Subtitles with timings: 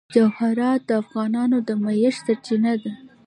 [0.15, 2.91] جواهرات د افغانانو د معیشت سرچینه ده.